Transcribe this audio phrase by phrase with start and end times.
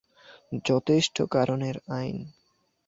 [0.65, 2.17] যথেষ্ট কারণের আইন।